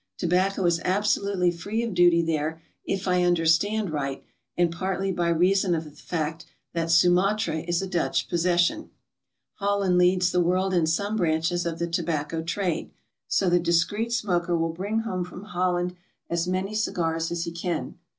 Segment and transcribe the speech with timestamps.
[0.17, 4.23] Tobacco is absolutely free of duty there, if I understand right,
[4.57, 8.89] and partly by reason of the fact that Sumatra is a Dutch possession,
[9.57, 12.89] Holland leads the world in some branches of the tobacco trade.
[13.27, 15.93] So 'he discreet smoker will bring home from Holland
[16.31, 17.99] as many cigars as he can.